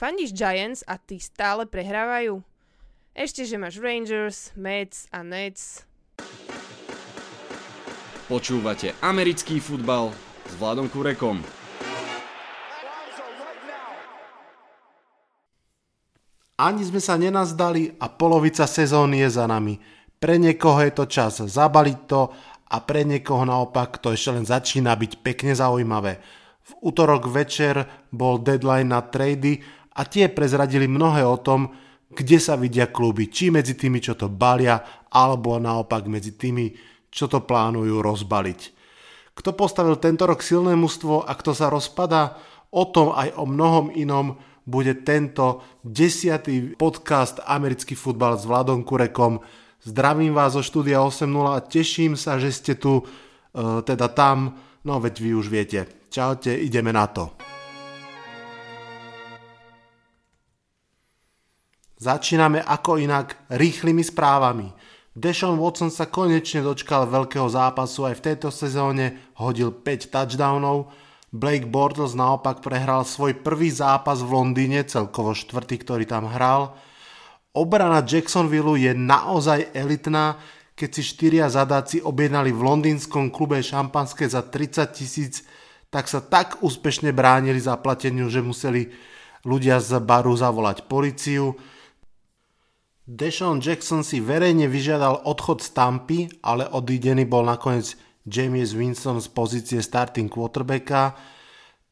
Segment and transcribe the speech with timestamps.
[0.00, 2.40] Fandíš Giants a tí stále prehrávajú?
[3.12, 5.84] Ešte, že máš Rangers, Mets a Nets.
[8.24, 10.08] Počúvate americký futbal
[10.48, 11.44] s Vladom Kurekom.
[16.56, 19.76] Ani sme sa nenazdali a polovica sezóny je za nami.
[20.16, 22.32] Pre niekoho je to čas zabaliť to
[22.72, 26.40] a pre niekoho naopak to ešte len začína byť pekne zaujímavé.
[26.72, 31.70] V útorok večer bol deadline na trady a tie prezradili mnohé o tom,
[32.10, 36.74] kde sa vidia kluby, či medzi tými, čo to balia, alebo naopak medzi tými,
[37.10, 38.60] čo to plánujú rozbaliť.
[39.34, 42.38] Kto postavil tento rok silné mužstvo a kto sa rozpada,
[42.70, 49.42] o tom aj o mnohom inom bude tento desiatý podcast Americký futbal s Vladom Kurekom.
[49.82, 53.04] Zdravím vás zo štúdia 8.0 a teším sa, že ste tu, e,
[53.82, 54.54] teda tam,
[54.86, 55.88] no veď vy už viete.
[56.12, 57.49] Čaute, ideme na to.
[62.00, 64.72] Začíname ako inak rýchlymi správami.
[65.12, 70.88] Deshaun Watson sa konečne dočkal veľkého zápasu aj v tejto sezóne, hodil 5 touchdownov.
[71.28, 76.72] Blake Bortles naopak prehral svoj prvý zápas v Londýne, celkovo štvrtý, ktorý tam hral.
[77.52, 80.40] Obrana Jacksonville je naozaj elitná,
[80.72, 85.44] keď si štyria zadáci objednali v londýnskom klube šampanské za 30 tisíc,
[85.92, 88.88] tak sa tak úspešne bránili zaplateniu, že museli
[89.44, 91.60] ľudia z baru zavolať policiu.
[93.08, 97.96] Deshaun Jackson si verejne vyžiadal odchod z Tampy, ale odídený bol nakoniec
[98.28, 101.16] James Winston z pozície starting quarterbacka.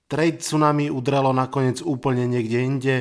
[0.08, 2.94] Trade tsunami udrelo nakoniec úplne niekde inde.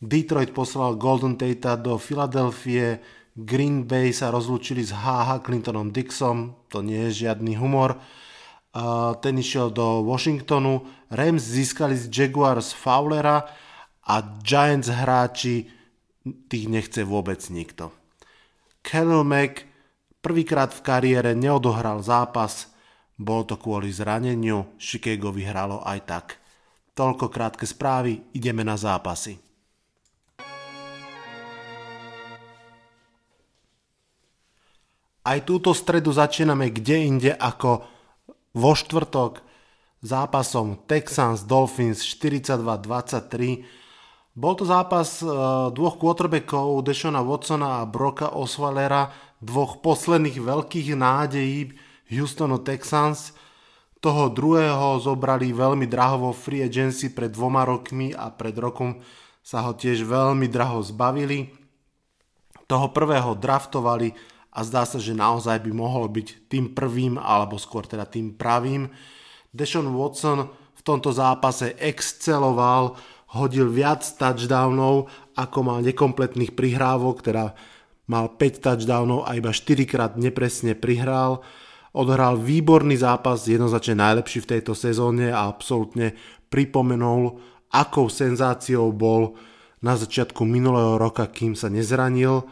[0.00, 3.00] Detroit poslal Golden Tate do Filadelfie,
[3.34, 7.98] Green Bay sa rozlúčili s HH Clintonom Dixom, to nie je žiadny humor.
[9.18, 13.42] Ten išiel do Washingtonu, Rams získali z Jaguars Fowlera
[14.06, 15.66] a Giants hráči
[16.24, 17.92] tých nechce vôbec nikto.
[18.80, 19.64] Kennel Mack
[20.24, 22.72] prvýkrát v kariére neodohral zápas,
[23.14, 26.26] bol to kvôli zraneniu, Chicago vyhralo aj tak.
[26.96, 29.38] Toľko krátke správy, ideme na zápasy.
[35.24, 37.88] Aj túto stredu začíname kde inde ako
[38.52, 39.40] vo štvrtok
[40.04, 43.83] zápasom Texans Dolphins 42-23
[44.34, 51.70] bol to zápas uh, dvoch quarterbackov, Deshona Watsona a Broka Oswalera, dvoch posledných veľkých nádejí
[52.10, 53.30] Houstonu Texans.
[54.02, 59.00] Toho druhého zobrali veľmi draho vo free agency pred dvoma rokmi a pred rokom
[59.40, 61.54] sa ho tiež veľmi draho zbavili.
[62.68, 64.12] Toho prvého draftovali
[64.54, 68.92] a zdá sa, že naozaj by mohol byť tým prvým, alebo skôr teda tým pravým.
[69.52, 72.96] Deshaun Watson v tomto zápase exceloval,
[73.34, 77.52] hodil viac touchdownov, ako mal nekompletných prihrávok, teda
[78.06, 81.42] mal 5 touchdownov a iba 4 krát nepresne prihral.
[81.94, 86.14] Odhral výborný zápas, jednoznačne najlepší v tejto sezóne a absolútne
[86.50, 87.38] pripomenul,
[87.70, 89.34] akou senzáciou bol
[89.82, 92.46] na začiatku minulého roka, kým sa nezranil.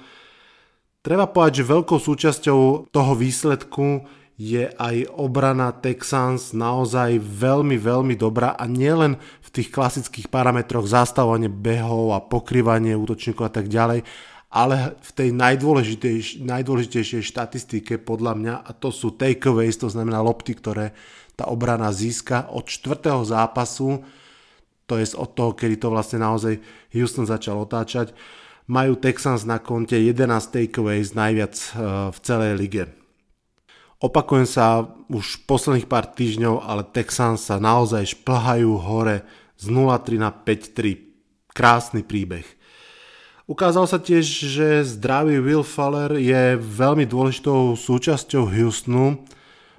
[1.03, 2.61] Treba povedať, že veľkou súčasťou
[2.95, 4.07] toho výsledku
[4.43, 11.47] je aj obrana Texans naozaj veľmi, veľmi dobrá a nielen v tých klasických parametroch zastavovanie
[11.47, 14.03] behov a pokrývanie útočníkov a tak ďalej,
[14.51, 20.59] ale v tej najdôležitejš, najdôležitejšej štatistike podľa mňa, a to sú takeaways, to znamená lopty,
[20.59, 20.91] ktoré
[21.39, 24.03] tá obrana získa od čtvrtého zápasu,
[24.91, 26.59] to je od toho, kedy to vlastne naozaj
[26.91, 28.11] Houston začal otáčať,
[28.67, 30.19] majú Texans na konte 11
[30.51, 31.71] takeaways najviac eh,
[32.11, 33.02] v celej lige.
[34.03, 39.23] Opakujem sa už posledných pár týždňov, ale Texans sa naozaj šplhajú hore
[39.55, 41.55] z 0-3 na 5-3.
[41.55, 42.43] Krásny príbeh.
[43.47, 49.23] Ukázalo sa tiež, že zdravý Will Fuller je veľmi dôležitou súčasťou Houstonu.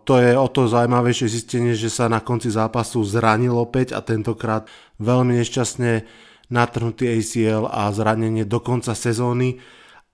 [0.08, 4.72] To je o to zaujímavejšie zistenie, že sa na konci zápasu zranil opäť a tentokrát
[5.04, 6.08] veľmi nešťastne
[6.48, 9.60] natrhnutý ACL a zranenie do konca sezóny.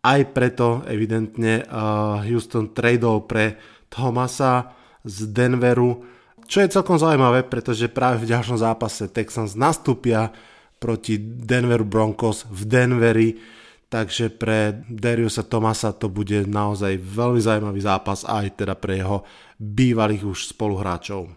[0.02, 1.62] Aj preto evidentne
[2.26, 3.60] Houston tradol pre
[3.90, 6.06] Thomasa z Denveru,
[6.50, 10.34] čo je celkom zaujímavé, pretože práve v ďalšom zápase Texans nastúpia
[10.82, 13.30] proti Denveru Broncos v Denveri,
[13.90, 19.22] takže pre Dariusa Thomasa to bude naozaj veľmi zaujímavý zápas aj teda pre jeho
[19.60, 21.30] bývalých už spoluhráčov.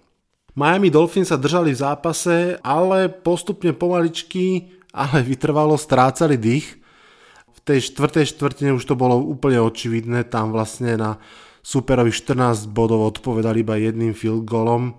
[0.53, 6.77] Miami Dolphins sa držali v zápase, ale postupne pomaličky, ale vytrvalo strácali dých.
[7.57, 11.17] V tej štvrtej štvrtine už to bolo úplne očividné, tam vlastne na
[11.63, 14.99] superovi 14 bodov odpovedali iba jedným field goalom.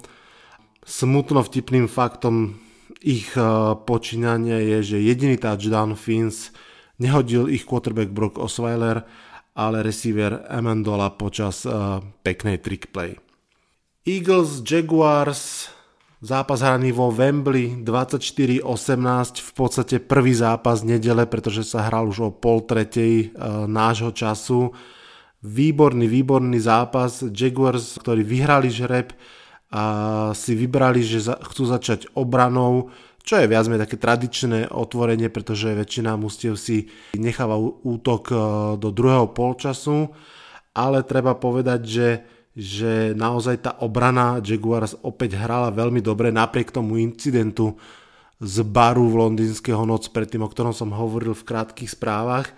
[0.84, 2.60] Smutno vtipným faktom
[3.04, 6.56] ich uh, počínanie je, že jediný touchdown Fins
[7.04, 9.04] nehodil ich quarterback Brock Osweiler,
[9.54, 13.20] ale receiver Amendola počas uh, peknej trick play.
[14.04, 15.72] Eagles, Jaguars,
[16.24, 18.64] zápas hraný vo Wembley 24-18,
[19.40, 24.72] v podstate prvý zápas nedele, pretože sa hral už o pol tretej uh, nášho času.
[25.44, 27.20] Výborný, výborný zápas.
[27.28, 29.12] Jaguars, ktorí vyhrali žreb,
[29.74, 29.84] a
[30.38, 32.94] si vybrali, že chcú začať obranou,
[33.26, 38.36] čo je viac menej také tradičné otvorenie, pretože väčšina mustiev si necháva útok e,
[38.78, 40.14] do druhého polčasu,
[40.78, 42.10] ale treba povedať, že,
[42.54, 47.74] že naozaj tá obrana Jaguars opäť hrala veľmi dobre napriek tomu incidentu
[48.38, 52.54] z baru v londýnskeho noc predtým, o ktorom som hovoril v krátkých správach.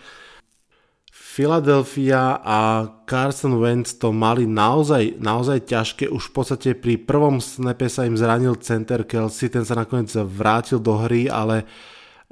[1.35, 6.07] Philadelphia a Carson Wentz to mali naozaj, naozaj ťažké.
[6.07, 10.79] Už v podstate pri prvom snape sa im zranil center Kelsey, ten sa nakoniec vrátil
[10.79, 11.65] do hry, ale e,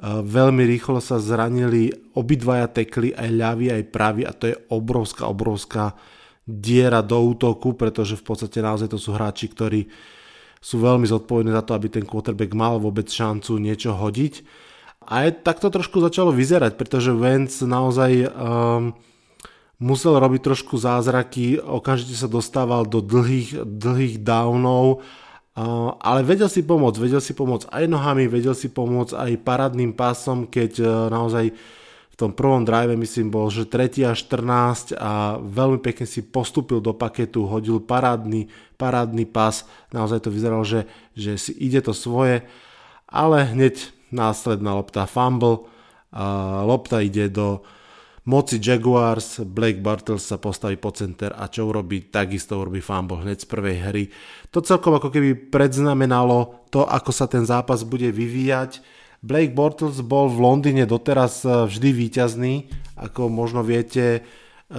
[0.07, 6.00] veľmi rýchlo sa zranili obidvaja tekli, aj ľavý, aj pravý a to je obrovská, obrovská
[6.47, 9.83] diera do útoku, pretože v podstate naozaj to sú hráči, ktorí
[10.63, 14.62] sú veľmi zodpovední za to, aby ten quarterback mal vôbec šancu niečo hodiť
[15.07, 18.95] aj tak to trošku začalo vyzerať, pretože Vance naozaj um,
[19.79, 26.63] musel robiť trošku zázraky, okamžite sa dostával do dlhých, dlhých downov, uh, ale vedel si
[26.63, 31.53] pomôcť, vedel si pomôcť aj nohami, vedel si pomôcť aj parádnym pásom, keď uh, naozaj
[32.13, 36.77] v tom prvom drive myslím bol, že 3 a 14 a veľmi pekne si postupil
[36.77, 40.85] do paketu, hodil parádny, parádny pas, naozaj to vyzeralo, že,
[41.17, 42.45] že si ide to svoje,
[43.09, 45.68] ale hneď následná lopta fumble,
[46.13, 47.65] a lopta ide do
[48.30, 53.44] moci Jaguars, Blake Bartels sa postaví po center a čo urobí, takisto urobí fumble hneď
[53.44, 54.04] z prvej hry.
[54.56, 58.80] To celkom ako keby predznamenalo to, ako sa ten zápas bude vyvíjať.
[59.24, 62.54] Blake Bortles bol v Londýne doteraz e, vždy výťazný,
[63.00, 64.21] ako možno viete, e,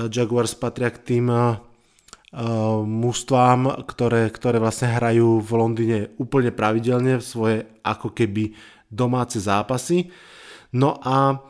[0.09, 1.57] Jaguars patria k tým uh,
[2.83, 8.59] mužstvám, ktoré, ktoré vlastne hrajú v Londýne úplne pravidelne svoje ako keby
[8.95, 10.09] domáce zápasy.
[10.71, 11.43] No a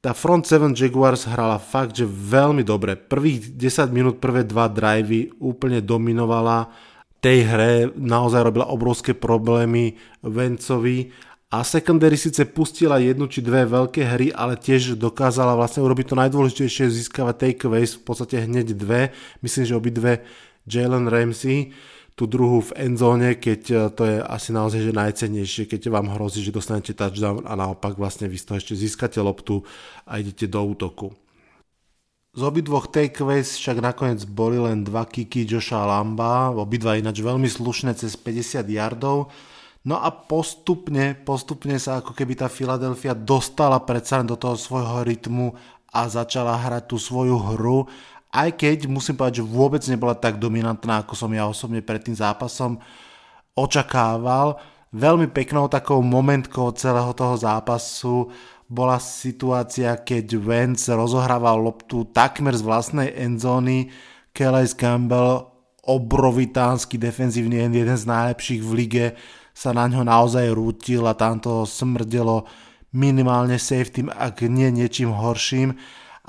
[0.00, 2.96] tá Front 7 Jaguars hrala fakt, že veľmi dobre.
[2.96, 6.72] Prvých 10 minút, prvé dva drivey úplne dominovala.
[7.20, 11.12] Tej hre naozaj robila obrovské problémy Vencovi
[11.50, 16.16] a secondary síce pustila jednu či dve veľké hry, ale tiež dokázala vlastne urobiť to
[16.16, 19.10] najdôležitejšie, získavať takeaways, v podstate hneď dve,
[19.42, 20.12] myslím, že obidve
[20.70, 21.74] Jalen Ramsey
[22.14, 26.44] tú druhú v endzóne, keď e, to je asi naozaj že najcennejšie, keď vám hrozí,
[26.44, 29.64] že dostanete touchdown a naopak vlastne vy z toho ešte získate loptu
[30.04, 31.14] a idete do útoku.
[32.30, 37.98] Z obidvoch takeaways však nakoniec boli len dva kiky Joša Lamba, obidva ináč veľmi slušné
[37.98, 39.34] cez 50 yardov.
[39.82, 45.58] No a postupne, postupne sa ako keby tá Philadelphia dostala predsa do toho svojho rytmu
[45.90, 47.90] a začala hrať tú svoju hru
[48.30, 52.14] aj keď musím povedať, že vôbec nebola tak dominantná, ako som ja osobne pred tým
[52.14, 52.78] zápasom
[53.58, 54.62] očakával.
[54.94, 58.30] Veľmi peknou takou momentkou celého toho zápasu
[58.70, 63.90] bola situácia, keď Vance rozohrával loptu takmer z vlastnej endzóny.
[64.30, 65.50] Calais Campbell,
[65.82, 69.06] obrovitánsky defenzívny end, jeden z najlepších v lige,
[69.50, 72.46] sa na ňo naozaj rútil a tam to smrdelo
[72.94, 75.74] minimálne safety, ak nie niečím horším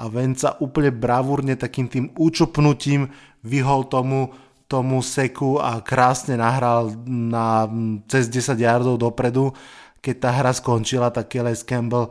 [0.02, 3.14] a Venca úplne bravúrne takým tým účupnutím
[3.46, 4.34] vyhol tomu,
[4.66, 7.70] tomu seku a krásne nahral na
[8.10, 9.54] cez 10 yardov dopredu.
[10.02, 12.10] Keď tá hra skončila, tak Kelly Campbell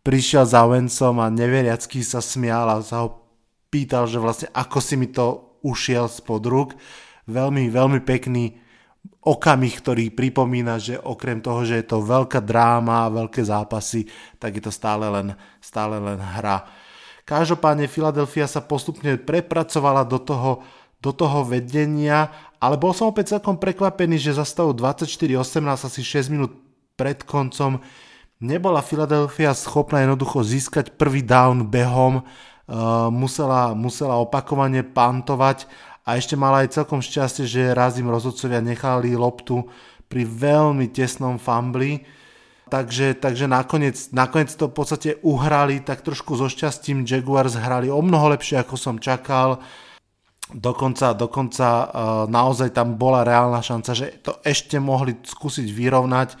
[0.00, 3.20] prišiel za Vencom a neveriacky sa smial a sa ho
[3.68, 6.72] pýtal, že vlastne ako si mi to ušiel spod rúk.
[7.28, 8.56] Veľmi, veľmi pekný
[9.26, 14.06] okamih, ktorý pripomína, že okrem toho, že je to veľká dráma veľké zápasy,
[14.38, 16.85] tak je to stále len, stále len hra.
[17.26, 20.62] Každopádne Philadelphia sa postupne prepracovala do toho,
[21.02, 22.30] do toho vedenia,
[22.62, 25.34] ale bol som opäť celkom prekvapený, že za stavu 24-18
[25.66, 26.54] asi 6 minút
[26.94, 27.82] pred koncom
[28.38, 35.66] nebola Philadelphia schopná jednoducho získať prvý down behom, uh, musela, musela opakovane pantovať
[36.06, 39.66] a ešte mala aj celkom šťastie, že raz im rozhodcovia nechali loptu
[40.06, 42.06] pri veľmi tesnom fumbli,
[42.66, 47.06] Takže, takže nakoniec, nakoniec to v podstate uhrali tak trošku so šťastím.
[47.06, 49.62] Jaguars hrali o mnoho lepšie, ako som čakal.
[50.50, 51.86] Dokonca, dokonca uh,
[52.26, 56.34] naozaj tam bola reálna šanca, že to ešte mohli skúsiť vyrovnať,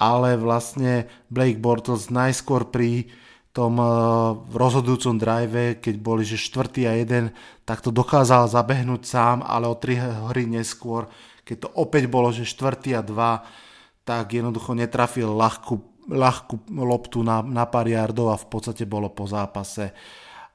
[0.00, 3.12] ale vlastne Blake Bortles najskôr pri
[3.52, 6.88] tom uh, rozhodujúcom drive, keď boli že 4.
[6.88, 7.32] a 1,
[7.68, 11.08] tak to dokázal zabehnúť sám, ale o 3 hry neskôr,
[11.44, 12.96] keď to opäť bolo že 4.
[12.96, 13.69] a 2,
[14.10, 15.78] tak jednoducho netrafil ľahkú,
[16.10, 19.94] ľahkú loptu na, na pár yardov a v podstate bolo po zápase.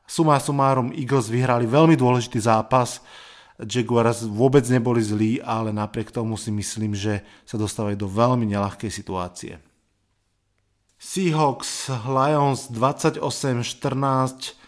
[0.04, 3.00] Suma sumárom Eagles vyhrali veľmi dôležitý zápas,
[3.56, 8.92] Jaguars vôbec neboli zlí, ale napriek tomu si myslím, že sa dostávajú do veľmi nelahkej
[8.92, 9.64] situácie.
[11.00, 14.60] Seahawks Lions 28-14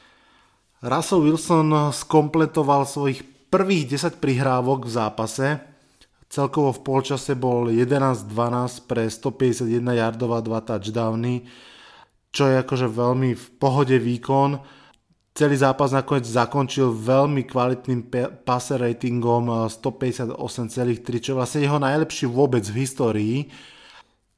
[0.79, 5.60] Russell Wilson skompletoval svojich prvých 10 prihrávok v zápase.
[6.27, 8.27] Celkovo v polčase bol 11-12
[8.84, 11.48] pre 151 yardov a 2 touchdowny,
[12.36, 14.60] čo je akože veľmi v pohode výkon.
[15.31, 18.12] Celý zápas nakoniec zakončil veľmi kvalitným
[18.43, 23.38] passer ratingom 158,3, čo je vlastne jeho najlepší vôbec v histórii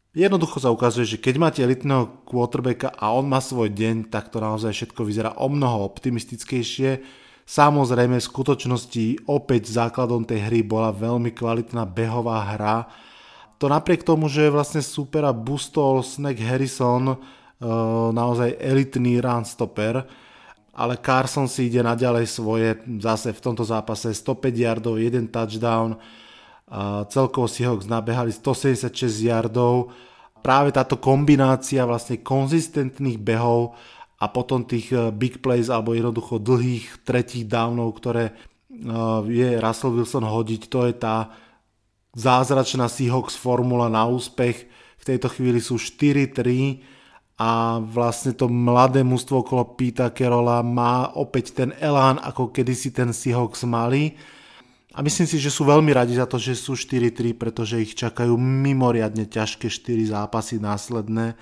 [0.10, 4.42] Jednoducho sa ukazuje, že keď máte elitného quarterbacka a on má svoj deň, tak to
[4.42, 7.06] naozaj všetko vyzerá o mnoho optimistickejšie.
[7.50, 12.86] Samozrejme, v skutočnosti opäť základom tej hry bola veľmi kvalitná behová hra.
[13.58, 17.18] To napriek tomu, že vlastne super a boostol Snack Harrison, e,
[18.14, 20.06] naozaj elitný run stopper,
[20.78, 25.98] ale Carson si ide naďalej svoje, zase v tomto zápase 105 yardov, 1 touchdown,
[27.10, 29.90] celkovo Seahawks nabehali 176 yardov.
[30.40, 33.76] Práve táto kombinácia vlastne konzistentných behov
[34.20, 38.36] a potom tých eh, big plays alebo jednoducho dlhých tretích downov, ktoré eh,
[39.26, 41.32] je Russell Wilson hodiť, to je tá
[42.14, 44.68] zázračná Seahawks formula na úspech.
[45.00, 46.84] V tejto chvíli sú 4-3
[47.40, 53.16] a vlastne to mladé mužstvo okolo Pita Kerola má opäť ten elán, ako kedysi ten
[53.16, 54.20] Seahawks mali
[54.90, 58.34] a myslím si, že sú veľmi radi za to, že sú 4-3, pretože ich čakajú
[58.36, 61.38] mimoriadne ťažké 4 zápasy následné.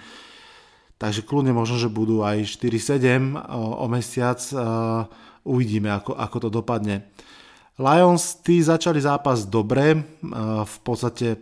[0.98, 4.42] Takže kľudne možno, že budú aj 4-7 o, o mesiac.
[5.46, 7.06] Uvidíme, ako, ako to dopadne.
[7.77, 9.94] Lions, tí začali zápas dobre.
[10.66, 11.38] V podstate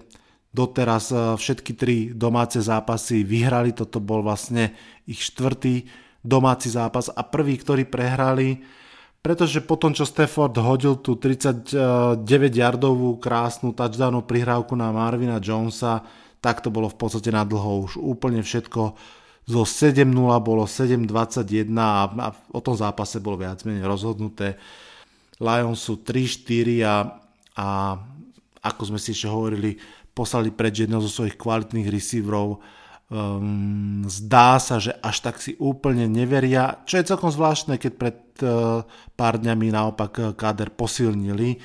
[0.51, 3.71] doteraz všetky tri domáce zápasy vyhrali.
[3.71, 4.75] Toto bol vlastne
[5.07, 5.87] ich štvrtý
[6.19, 8.59] domáci zápas a prvý, ktorý prehrali
[9.25, 16.05] pretože potom, čo Stafford hodil tú 39-yardovú krásnu touchdownu prihrávku na Marvina Jonesa,
[16.45, 18.93] tak to bolo v podstate na dlho už úplne všetko
[19.45, 20.09] zo 7-0
[20.41, 24.57] bolo 7-21 a, a o tom zápase bolo viac menej rozhodnuté.
[25.37, 26.95] Lions sú 3-4 a,
[27.53, 27.67] a
[28.65, 29.77] ako sme si ešte hovorili,
[30.17, 32.57] poslali preč jedného zo svojich kvalitných receiverov
[33.09, 38.17] um, zdá sa, že až tak si úplne neveria, čo je celkom zvláštne, keď pred
[38.41, 38.81] uh,
[39.13, 41.61] pár dňami naopak uh, káder posilnili.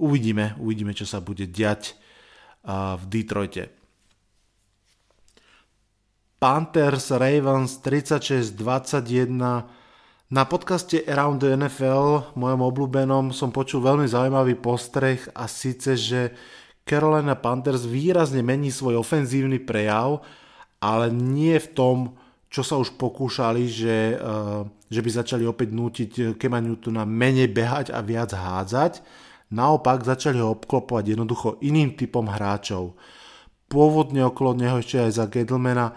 [0.00, 1.94] Uvidíme, uvidíme, čo sa bude diať
[2.64, 3.79] uh, v Detroite.
[6.40, 9.28] Panthers Ravens 36-21
[10.30, 16.32] na podcaste Around the NFL, mojom obľúbenom, som počul veľmi zaujímavý postreh a síce, že
[16.88, 20.24] Carolina Panthers výrazne mení svoj ofenzívny prejav
[20.80, 21.96] ale nie v tom,
[22.50, 27.94] čo sa už pokúšali, že, eh, že by začali opäť nútiť Kema Newtona menej behať
[27.94, 29.04] a viac hádzať.
[29.54, 32.96] Naopak začali ho obklopovať jednoducho iným typom hráčov.
[33.70, 35.94] Pôvodne okolo neho ešte aj za Gettlemana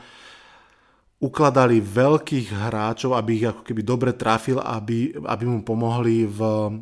[1.23, 6.39] ukladali veľkých hráčov, aby ich ako keby dobre trafil, aby, aby mu pomohli v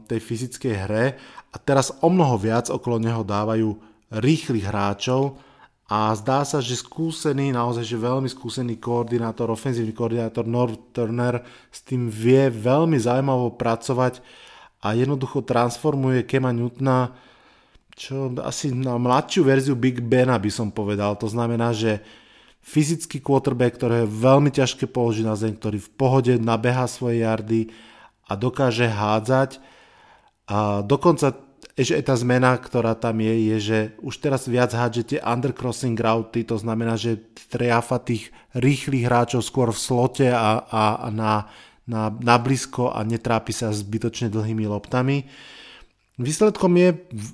[0.09, 1.05] tej fyzickej hre.
[1.53, 3.77] A teraz o mnoho viac okolo neho dávajú
[4.09, 5.37] rýchlych hráčov,
[5.91, 11.83] a zdá sa, že skúsený, naozaj že veľmi skúsený koordinátor, ofenzívny koordinátor North Turner s
[11.83, 14.23] tým vie veľmi zaujímavo pracovať
[14.87, 17.11] a jednoducho transformuje Kema Newtona
[17.91, 21.13] čo asi na mladšiu verziu Big Bena by som povedal.
[21.19, 22.01] To znamená, že
[22.61, 27.73] fyzický quarterback, ktoré je veľmi ťažké položiť na zem, ktorý v pohode nabeha svoje jardy
[28.29, 29.57] a dokáže hádzať.
[30.45, 31.35] A dokonca
[31.75, 36.59] ešte tá zmena, ktorá tam je, je, že už teraz viac hádžete undercrossing routy, to
[36.59, 37.17] znamená, že
[37.49, 41.47] triafa tých rýchlych hráčov skôr v slote a, a, a na,
[41.87, 45.25] na, na blízko a netrápi sa zbytočne dlhými loptami.
[46.21, 46.89] Výsledkom je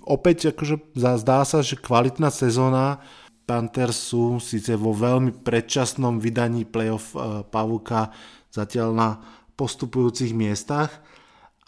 [0.07, 3.03] opäť, akože zdá sa, že kvalitná sezóna
[3.47, 8.11] Panthers sú síce vo veľmi predčasnom vydaní playoff uh, Pavuka
[8.51, 9.09] zatiaľ na
[9.55, 10.91] postupujúcich miestach,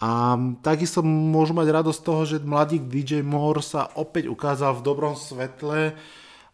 [0.00, 0.32] a
[0.64, 5.12] takisto môžu mať radosť z toho, že mladík DJ Moore sa opäť ukázal v dobrom
[5.12, 5.92] svetle.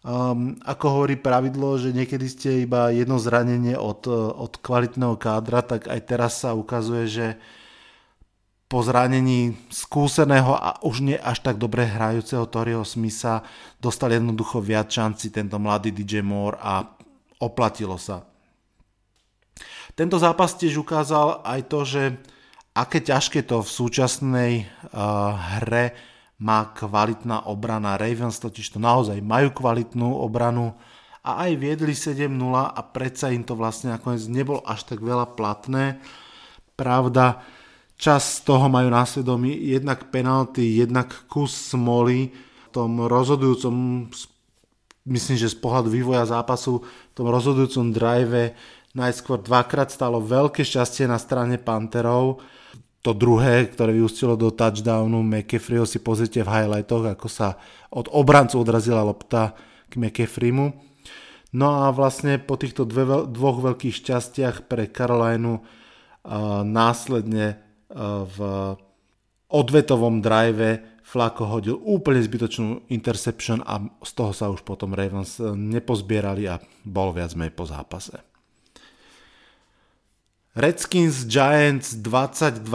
[0.03, 5.87] Um, ako hovorí pravidlo, že niekedy ste iba jedno zranenie od, od kvalitného kádra, tak
[5.87, 7.27] aj teraz sa ukazuje, že
[8.67, 13.47] po zranení skúseného a už nie až tak dobre hrajúceho Toriho Smitha
[13.79, 16.83] dostal jednoducho viac šanci tento mladý DJ Moore a
[17.39, 18.27] oplatilo sa.
[19.95, 22.03] Tento zápas tiež ukázal aj to, že
[22.77, 24.53] aké ťažké to v súčasnej
[24.93, 25.33] uh,
[25.63, 25.97] hre
[26.37, 27.97] má kvalitná obrana.
[27.97, 30.77] Ravens totiž to naozaj majú kvalitnú obranu
[31.25, 36.03] a aj viedli 7-0 a predsa im to vlastne nakoniec nebolo až tak veľa platné.
[36.77, 37.41] Pravda,
[37.97, 44.07] čas toho majú násvedomí jednak penalty, jednak kus smoly v tom rozhodujúcom
[45.07, 48.53] myslím, že z pohľadu vývoja zápasu v tom rozhodujúcom drive
[48.93, 52.43] najskôr dvakrát stalo veľké šťastie na strane Panterov.
[53.07, 57.55] To druhé, ktoré vyústilo do touchdownu McAfreeho si pozrite v highlightoch, ako sa
[57.95, 59.55] od obrancu odrazila lopta
[59.87, 60.75] k McAfreemu.
[61.55, 68.39] No a vlastne po týchto dve, dvoch veľkých šťastiach pre Carolinu uh, následne v
[69.47, 76.51] odvetovom drive Flako hodil úplne zbytočnú interception a z toho sa už potom Ravens nepozbierali
[76.51, 78.19] a bol viac menej po zápase.
[80.59, 82.67] Redskins Giants 2012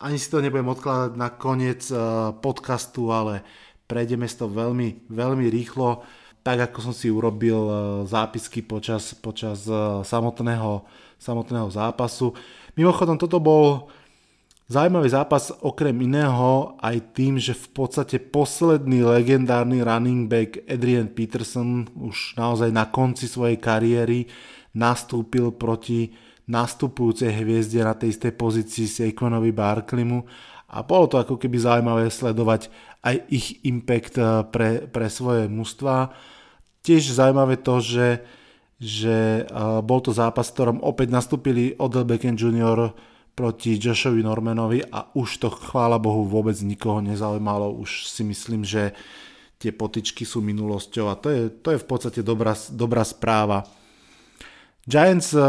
[0.00, 2.00] ani si to nebudem odkladať na koniec eh,
[2.40, 3.44] podcastu, ale
[3.84, 6.00] prejdeme si to veľmi, veľmi rýchlo,
[6.40, 7.78] tak ako som si urobil eh,
[8.08, 9.64] zápisky počas, počas
[10.04, 10.84] samotného,
[11.20, 12.32] samotného zápasu.
[12.74, 13.90] Mimochodom, toto bol
[14.70, 21.90] Zaujímavý zápas okrem iného aj tým, že v podstate posledný legendárny running back Adrian Peterson
[21.98, 24.30] už naozaj na konci svojej kariéry
[24.70, 26.14] nastúpil proti
[26.46, 30.22] nastupujúcej hviezde na tej istej pozícii Saquonovi Barklimu
[30.70, 32.70] a bolo to ako keby zaujímavé sledovať
[33.00, 36.12] aj ich impact eh, pre, pre svoje mužstva.
[36.80, 38.08] Tiež zaujímavé to, že,
[38.80, 42.92] že eh, bol to zápas, v ktorom opäť nastúpili Odell Beckham Jr.,
[43.30, 47.72] proti Joshovi Normanovi a už to chvála Bohu vôbec nikoho nezaujímalo.
[47.72, 48.92] Už si myslím, že
[49.56, 53.64] tie potičky sú minulosťou a to je, to je v podstate dobrá, dobrá správa.
[54.84, 55.40] Giants eh,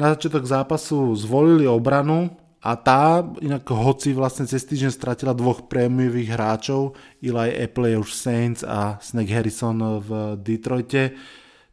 [0.00, 6.30] na začiatok zápasu zvolili obranu a tá, inak hoci vlastne cez týždeň stratila dvoch prémiových
[6.38, 11.18] hráčov, Eli Apple už Saints a Snake Harrison v Detroite,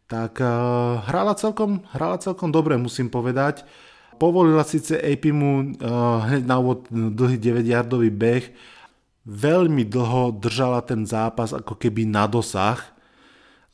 [0.09, 3.61] tak uh, hrala celkom, hrala celkom dobre, musím povedať.
[4.17, 8.45] Povolila síce AP mu uh, hneď na úvod dlhý 9-yardový beh,
[9.29, 12.81] veľmi dlho držala ten zápas ako keby na dosah,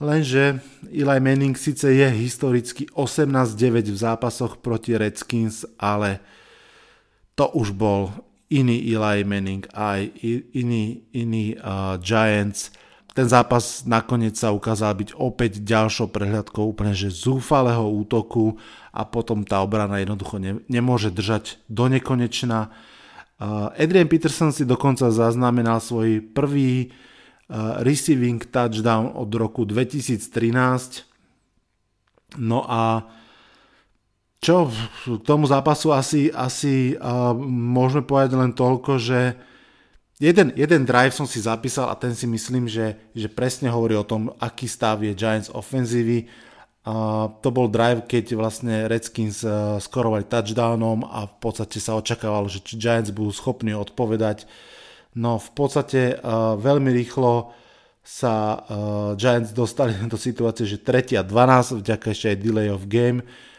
[0.04, 0.60] lenže
[0.92, 6.20] Eli Manning síce je historicky 18-9 v zápasoch proti Redskins, ale
[7.36, 8.16] to už bol
[8.48, 10.12] iný Eli Manning aj
[10.56, 12.72] iný, iný uh, Giants.
[13.16, 18.60] Ten zápas nakoniec sa ukázal byť opäť ďalšou prehľadkou úplne že zúfalého útoku
[18.92, 22.72] a potom tá obrana jednoducho ne, nemôže držať do nekonečna.
[23.36, 26.92] Uh, Adrian Peterson si dokonca zaznamenal svoj prvý
[27.52, 31.04] uh, receiving touchdown od roku 2013.
[32.40, 33.04] No a
[34.46, 39.34] čo k tomu zápasu asi, asi uh, môžeme povedať len toľko, že
[40.22, 44.06] jeden, jeden drive som si zapísal a ten si myslím, že, že presne hovorí o
[44.06, 46.30] tom, aký stav je Giants ofenzívy
[46.86, 52.46] Uh, to bol drive, keď vlastne Redskins uh, skorovali touchdownom a v podstate sa očakávalo,
[52.46, 54.46] že Giants budú schopní odpovedať.
[55.18, 57.58] No v podstate uh, veľmi rýchlo
[58.06, 62.86] sa uh, Giants dostali do situácie, že 3 a 12, vďaka ešte aj delay of
[62.86, 63.55] game, uh,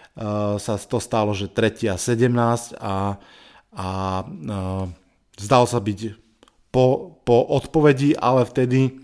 [0.57, 3.21] sa to stalo, že 3 a 17 a,
[3.77, 3.89] a
[4.25, 4.85] uh,
[5.37, 6.17] zdal sa byť
[6.73, 8.97] po, po odpovedi, ale vtedy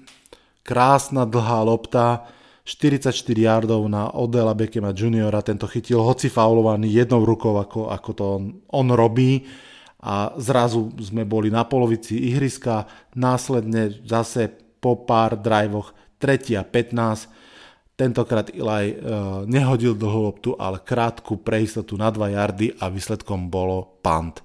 [0.64, 2.24] krásna dlhá lopta,
[2.62, 8.24] 44 yardov na Odela Beckema juniora, tento chytil hoci faulovaný jednou rukou, ako, ako to
[8.24, 9.44] on, on robí.
[10.02, 14.50] A zrazu sme boli na polovici ihriska, následne zase
[14.82, 17.30] po pár drivoch 3 a 15,
[17.96, 23.52] tentokrát Eli uh, nehodil dlhú loptu, ale krátku pre istotu na 2 yardy a výsledkom
[23.52, 24.40] bolo punt.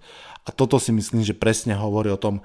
[0.48, 2.40] A toto si myslím, že presne hovorí o tom,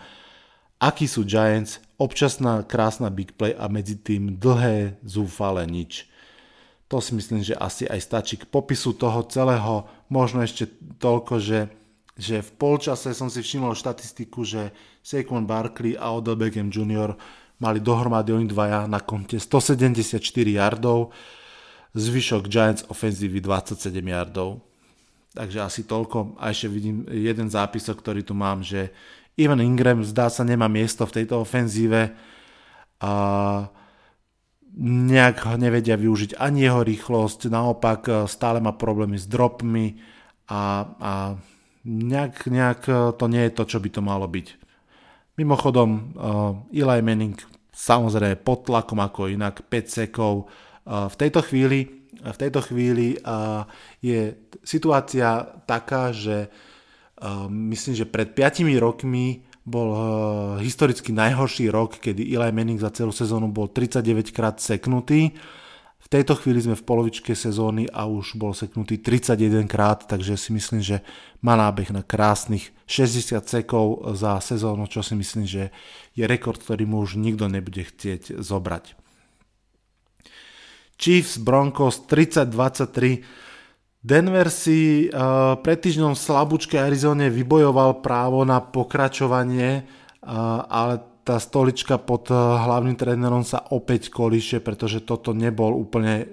[0.82, 6.10] akí sú Giants, občasná krásna big play a medzi tým dlhé zúfale nič.
[6.90, 9.88] To si myslím, že asi aj stačí k popisu toho celého.
[10.12, 10.68] Možno ešte
[11.00, 11.72] toľko, že,
[12.20, 17.16] že v polčase som si všimol štatistiku, že Saquon Barkley a Odell Beckham Jr.
[17.62, 20.18] mali dohromady oni dvaja na konte 174
[20.50, 21.14] yardov,
[21.94, 24.58] zvyšok Giants ofenzívy 27 yardov.
[25.32, 26.36] Takže asi toľko.
[26.42, 28.90] A ešte vidím jeden zápisok, ktorý tu mám, že
[29.38, 32.12] Ivan Ingram zdá sa nemá miesto v tejto ofenzíve
[33.00, 33.12] a
[34.82, 40.00] nejak ho nevedia využiť ani jeho rýchlosť, naopak e, stále má problémy s dropmi
[40.48, 41.12] a, a
[41.84, 44.62] nejak, nejak e, to nie je to, čo by to malo byť.
[45.32, 47.40] Mimochodom, uh, Eli Manning
[47.72, 50.46] samozrejme pod tlakom ako inak 5 sekov.
[50.84, 53.66] Uh, v tejto chvíli, v tejto chvíli uh,
[53.98, 56.52] je situácia taká, že
[57.50, 59.94] myslím, že pred 5 rokmi bol
[60.58, 65.30] historicky najhorší rok, kedy Eli Manning za celú sezónu bol 39 krát seknutý.
[66.12, 70.84] Tejto chvíli sme v polovičke sezóny a už bol seknutý 31 krát, takže si myslím,
[70.84, 71.00] že
[71.40, 75.72] má nábeh na krásnych 60 sekov za sezónu, čo si myslím, že
[76.12, 78.92] je rekord, ktorý mu už nikto nebude chcieť zobrať.
[81.00, 89.80] Chiefs Broncos 30-23 Denver si uh, pred týždňom v slabúčke Arizone vybojoval právo na pokračovanie,
[89.80, 96.26] uh, ale tá stolička pod eh, hlavným trénerom sa opäť kolíše, pretože toto nebol úplne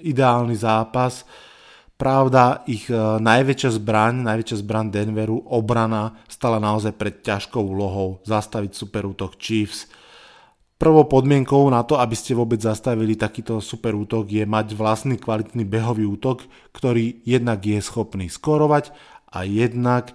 [0.00, 1.26] ideálny zápas.
[1.98, 8.72] Pravda, ich eh, najväčšia zbraň, najväčšia zbraň Denveru, obrana, stala naozaj pred ťažkou úlohou zastaviť
[8.72, 9.90] superútok Chiefs.
[10.76, 15.64] Prvou podmienkou na to, aby ste vôbec zastavili takýto super útok, je mať vlastný kvalitný
[15.64, 16.44] behový útok,
[16.76, 18.92] ktorý jednak je schopný skorovať
[19.32, 20.12] a jednak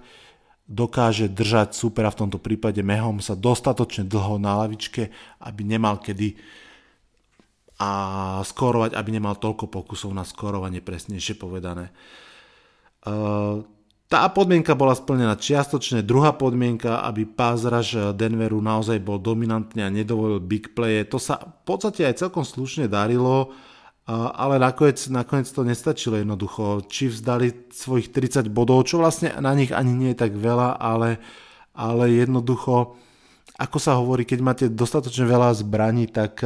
[0.72, 5.12] dokáže držať supera, v tomto prípade Mehom sa dostatočne dlho na lavičke,
[5.44, 6.40] aby nemal kedy
[7.82, 7.92] a
[8.46, 11.90] skorovať, aby nemal toľko pokusov na skorovanie, presnejšie povedané.
[11.90, 13.14] E,
[14.06, 16.06] tá podmienka bola splnená čiastočne.
[16.06, 21.02] Druhá podmienka, aby pázraž Denveru naozaj bol dominantný a nedovolil big play.
[21.10, 23.50] To sa v podstate aj celkom slušne darilo
[24.10, 26.86] ale nakoniec, nakoniec to nestačilo jednoducho.
[26.90, 31.22] Chiefs dali svojich 30 bodov, čo vlastne na nich ani nie je tak veľa, ale,
[31.78, 32.98] ale jednoducho,
[33.62, 36.42] ako sa hovorí, keď máte dostatočne veľa zbraní, tak,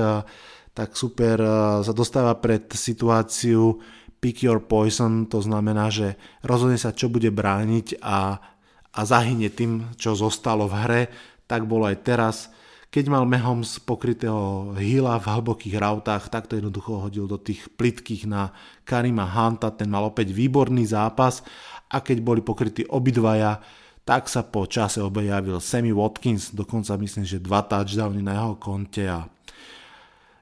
[0.76, 1.38] tak super
[1.80, 3.80] sa dostáva pred situáciu
[4.26, 8.41] pick your poison, to znamená, že rozhodne sa, čo bude brániť a,
[8.89, 11.04] a zahynie tým, čo zostalo v hre.
[11.46, 12.50] Tak bolo aj teraz
[12.95, 13.27] keď mal
[13.60, 18.55] z pokrytého hila v hlbokých rautách, tak to jednoducho hodil do tých plitkých na
[18.88, 21.43] Karima Hanta, ten mal opäť výborný zápas
[21.91, 23.60] a keď boli pokrytí obidvaja,
[24.08, 29.03] tak sa po čase objavil Sammy Watkins, dokonca myslím, že dva touchdowny na jeho konte
[29.03, 29.27] a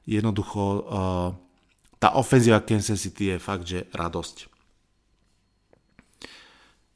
[0.06, 1.34] jednoducho uh,
[1.98, 4.46] tá ofenzíva Kansas City je fakt, že radosť.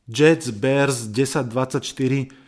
[0.05, 2.46] Jets, Bears 10-24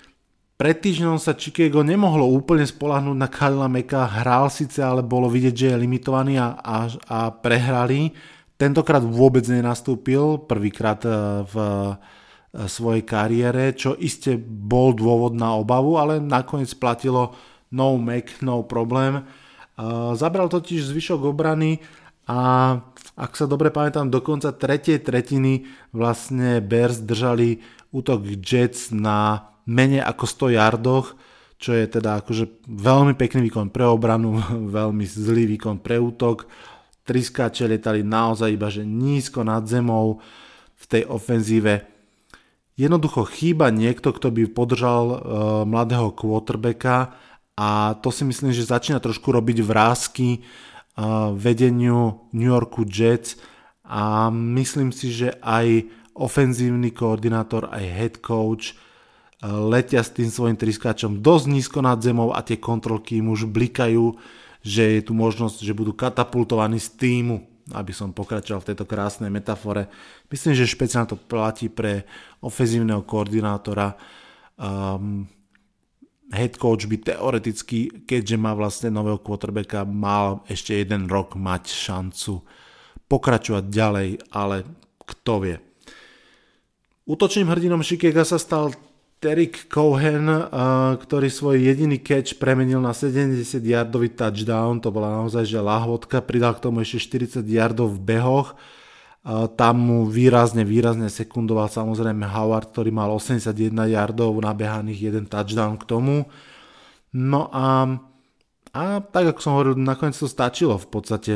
[0.59, 5.55] pred týždňom sa Chicago nemohlo úplne spolahnúť na Kalila Meka, hral síce, ale bolo vidieť,
[5.55, 8.11] že je limitovaný a, a, a prehrali.
[8.59, 11.11] Tentokrát vôbec nenastúpil, prvýkrát e,
[11.47, 11.91] v e,
[12.67, 17.39] svojej kariére, čo iste bol dôvod na obavu, ale nakoniec platilo
[17.71, 19.15] no Mac, no problém.
[19.15, 19.23] E,
[20.19, 21.79] zabral totiž zvyšok obrany
[22.27, 22.75] a
[23.15, 25.63] ak sa dobre pamätám, do konca tretej tretiny
[25.95, 27.63] vlastne Bears držali
[27.95, 31.13] útok Jets na menej ako 100 yardoch,
[31.62, 34.41] čo je teda akože veľmi pekný výkon pre obranu,
[34.79, 36.49] veľmi zlý výkon pre útok.
[37.05, 40.21] Triskáče letali naozaj iba že nízko nad zemou
[40.79, 41.86] v tej ofenzíve.
[42.79, 45.19] Jednoducho chýba niekto, kto by podržal uh,
[45.67, 47.12] mladého quarterbacka
[47.60, 53.36] a to si myslím, že začína trošku robiť vrázky uh, vedeniu New Yorku Jets
[53.84, 58.79] a myslím si, že aj ofenzívny koordinátor, aj head coach
[59.43, 64.19] letia s tým svojim triskáčom dosť nízko nad zemou a tie kontrolky im už blikajú,
[64.60, 69.32] že je tu možnosť, že budú katapultovaní z týmu, aby som pokračoval v tejto krásnej
[69.32, 69.88] metafore.
[70.28, 72.04] Myslím, že špeciálne to platí pre
[72.43, 73.95] ofenzívneho koordinátora.
[74.60, 75.32] Um,
[76.36, 82.43] head coach by teoreticky, keďže má vlastne nového quarterbacka, mal ešte jeden rok mať šancu
[83.08, 84.67] pokračovať ďalej, ale
[85.08, 85.58] kto vie.
[87.10, 88.75] Útočným hrdinom Chicago sa stal
[89.19, 90.32] Derek Cohen,
[90.95, 96.63] ktorý svoj jediný catch premenil na 70-yardový touchdown, to bola naozaj že lahvodka, pridal k
[96.63, 98.55] tomu ešte 40 yardov v behoch,
[99.60, 105.84] tam mu výrazne, výrazne sekundoval samozrejme Howard, ktorý mal 81 yardov nabehaných, jeden touchdown k
[105.84, 106.15] tomu.
[107.12, 107.99] No a,
[108.71, 111.34] a tak ako som hovoril, nakoniec to stačilo v podstate.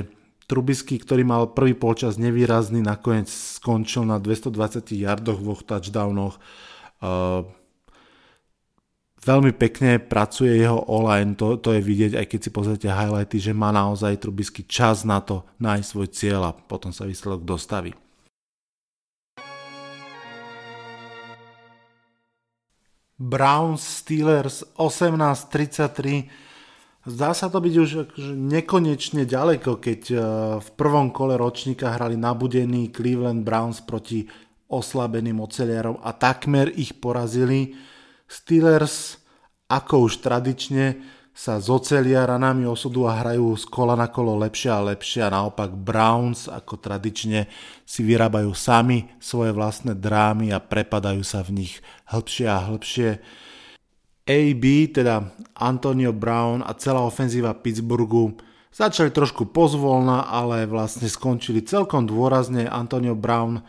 [0.48, 6.40] Trubisky, ktorý mal prvý polčas nevýrazný, nakoniec skončil na 220 yardoch, dvoch touchdownoch.
[7.04, 7.44] Uh,
[9.24, 13.56] veľmi pekne pracuje jeho online, to, to je vidieť, aj keď si pozrite highlighty, že
[13.56, 17.92] má naozaj Trubisky čas na to nájsť svoj cieľ a potom sa výsledok dostaví.
[23.18, 26.44] Browns Steelers 18-33
[27.04, 27.90] Zdá sa to byť už
[28.32, 30.16] nekonečne ďaleko, keď e,
[30.64, 34.24] v prvom kole ročníka hrali nabudený Cleveland Browns proti
[34.72, 37.76] oslabeným oceliarom a takmer ich porazili.
[38.34, 39.22] Steelers,
[39.70, 40.98] ako už tradične,
[41.34, 45.74] sa zocelia ranami osudu a hrajú z kola na kolo lepšie a lepšie a naopak
[45.74, 47.46] Browns, ako tradične,
[47.86, 51.78] si vyrábajú sami svoje vlastné drámy a prepadajú sa v nich
[52.10, 53.10] hĺbšie a hĺbšie.
[54.26, 58.34] AB, teda Antonio Brown a celá ofenzíva Pittsburghu
[58.74, 63.62] Začali trošku pozvolna, ale vlastne skončili celkom dôrazne Antonio Brown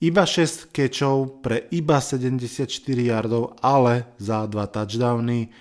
[0.00, 5.52] iba 6 kečov pre iba 74 yardov, ale za dva touchdowny.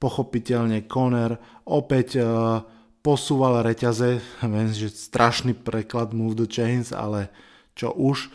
[0.00, 2.64] Pochopiteľne Conner opäť uh,
[3.04, 4.18] posúval reťaze,
[4.52, 7.28] viem, že strašný preklad Move the Chains, ale
[7.76, 8.32] čo už.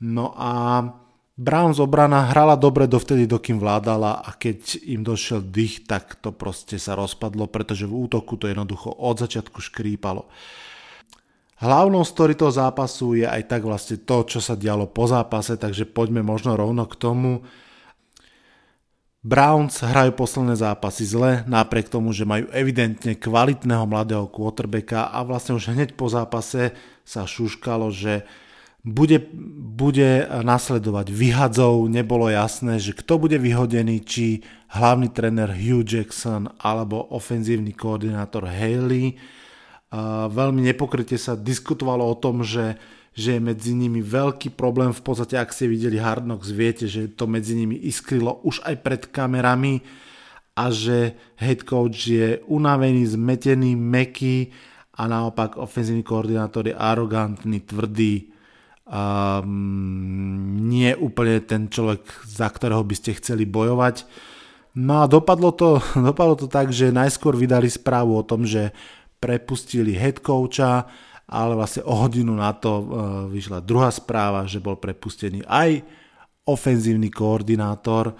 [0.00, 0.82] No a
[1.34, 6.78] Browns obrana hrala dobre dovtedy, dokým vládala a keď im došiel dých, tak to proste
[6.78, 10.30] sa rozpadlo, pretože v útoku to jednoducho od začiatku škrípalo.
[11.62, 15.86] Hlavnou story toho zápasu je aj tak vlastne to, čo sa dialo po zápase, takže
[15.86, 17.46] poďme možno rovno k tomu.
[19.24, 25.56] Browns hrajú posledné zápasy zle, napriek tomu, že majú evidentne kvalitného mladého quarterbacka a vlastne
[25.56, 26.76] už hneď po zápase
[27.08, 28.28] sa šuškalo, že
[28.84, 29.16] bude,
[29.72, 34.44] bude nasledovať vyhadzov, nebolo jasné, že kto bude vyhodený, či
[34.76, 39.16] hlavný tréner Hugh Jackson alebo ofenzívny koordinátor Haley.
[40.30, 42.74] Veľmi nepokryte sa diskutovalo o tom, že,
[43.14, 47.06] že je medzi nimi veľký problém, v podstate ak ste videli Hard Knocks, viete, že
[47.12, 49.84] to medzi nimi iskrilo už aj pred kamerami
[50.54, 54.54] a že head coach je unavený, zmetený, meký
[54.94, 58.30] a naopak ofenzívny koordinátor je arogantný, tvrdý,
[58.86, 64.06] um, nie úplne ten človek, za ktorého by ste chceli bojovať.
[64.78, 68.70] No a dopadlo to, dopadlo to tak, že najskôr vydali správu o tom, že
[69.24, 70.84] prepustili head coacha,
[71.24, 72.84] ale vlastne o hodinu na to uh,
[73.32, 75.80] vyšla druhá správa, že bol prepustený aj
[76.44, 78.12] ofenzívny koordinátor,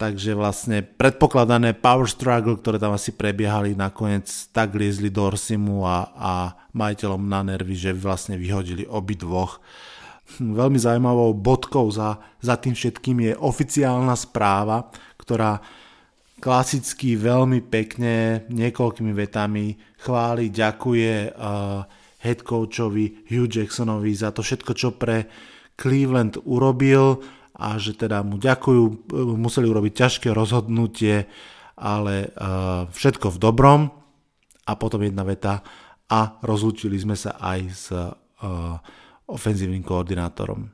[0.00, 6.08] takže vlastne predpokladané power struggle, ktoré tam asi prebiehali, nakoniec tak liezli do Orsimu a,
[6.16, 6.32] a
[6.72, 9.60] majiteľom na nervy, že vlastne vyhodili obidvoch.
[9.60, 9.88] dvoch
[10.38, 14.86] veľmi zaujímavou bodkou za, za tým všetkým je oficiálna správa,
[15.18, 15.58] ktorá
[16.40, 21.84] klasicky veľmi pekne niekoľkými vetami chváli, ďakuje uh,
[22.24, 25.28] head coachovi Hugh Jacksonovi za to všetko, čo pre
[25.76, 27.20] Cleveland urobil
[27.60, 31.28] a že teda mu ďakujú, museli urobiť ťažké rozhodnutie,
[31.76, 33.80] ale uh, všetko v dobrom
[34.64, 35.60] a potom jedna veta
[36.08, 38.10] a rozlúčili sme sa aj s uh,
[39.28, 40.72] ofenzívnym koordinátorom.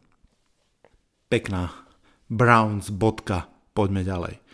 [1.27, 1.75] Pekná.
[2.27, 3.51] Browns, bodka.
[3.75, 4.46] Poďme ďalej.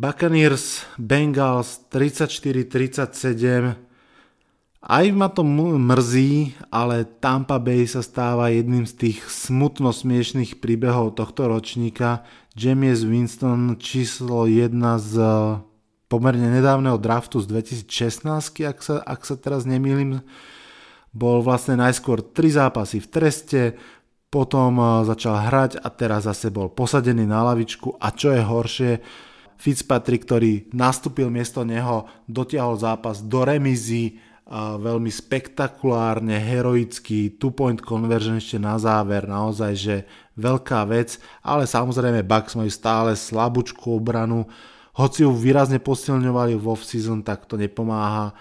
[0.00, 3.76] Buccaneers, Bengals 34-37.
[4.80, 11.20] Aj ma to mrzí, ale Tampa Bay sa stáva jedným z tých smutno smiešných príbehov
[11.20, 12.24] tohto ročníka.
[12.56, 14.72] James Winston číslo 1
[15.04, 15.14] z
[16.08, 20.24] pomerne nedávneho draftu z 2016, ak sa, ak sa teraz nemýlim,
[21.12, 23.62] bol vlastne najskôr tri zápasy v treste,
[24.32, 28.92] potom eh, začal hrať a teraz zase bol posadený na lavičku a čo je horšie,
[29.60, 34.16] Fitzpatrick, ktorý nastúpil miesto neho, dotiahol zápas do remízy,
[34.50, 39.96] veľmi spektakulárne, heroický, two-point conversion ešte na záver, naozaj, že
[40.34, 44.48] veľká vec, ale samozrejme Bucks majú stále slabúčku obranu,
[44.96, 48.34] hoci ju výrazne posilňovali v off-season, tak to nepomáha.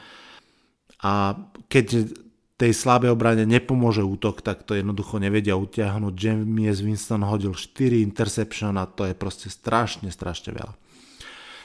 [1.04, 1.38] A
[1.70, 2.10] keď
[2.60, 6.14] tej slabej obrane nepomôže útok, tak to jednoducho nevedia utiahnuť.
[6.18, 10.74] James Winston hodil 4 interception a to je proste strašne, strašne veľa.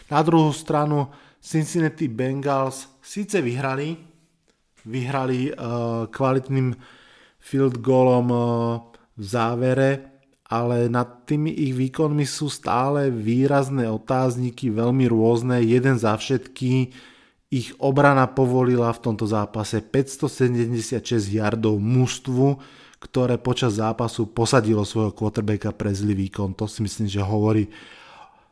[0.08, 1.08] Na druhú stranu
[1.40, 3.96] Cincinnati Bengals síce vyhrali,
[4.84, 6.76] vyhrali uh, kvalitným
[7.40, 8.40] field goalom uh,
[9.16, 9.90] v závere,
[10.48, 16.92] ale nad tými ich výkonmi sú stále výrazné otázniky, veľmi rôzne, jeden za všetky
[17.54, 22.58] ich obrana povolila v tomto zápase 576 yardov mužstvu,
[22.98, 26.58] ktoré počas zápasu posadilo svojho quarterbacka pre zlý výkon.
[26.58, 27.70] To si myslím, že hovorí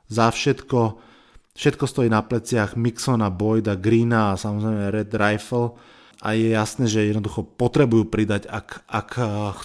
[0.07, 1.11] za všetko.
[1.53, 5.77] Všetko stojí na pleciach Mixona, Boyda, Greena a samozrejme Red Rifle
[6.25, 9.11] a je jasné, že jednoducho potrebujú pridať, ak, ak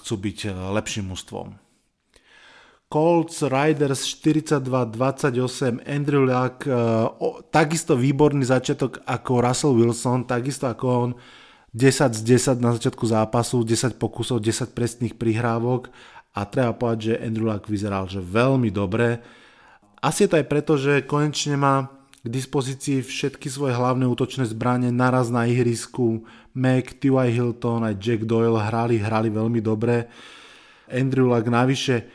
[0.02, 1.56] chcú byť lepším mužstvom.
[2.88, 6.64] Colts, Riders 42-28, Andrew Luck,
[7.20, 11.12] o, takisto výborný začiatok ako Russell Wilson, takisto ako on
[11.76, 15.92] 10 z 10 na začiatku zápasu, 10 pokusov, 10 presných prihrávok
[16.32, 19.20] a treba povedať, že Andrew Luck vyzeral že veľmi dobre.
[20.02, 21.90] Asi je to aj preto, že konečne má
[22.22, 26.28] k dispozícii všetky svoje hlavné útočné zbranie naraz na ihrisku.
[26.54, 27.30] Mac, T.Y.
[27.34, 30.12] Hilton aj Jack Doyle hrali, hrali veľmi dobre.
[30.92, 32.08] Andrew Luck navyše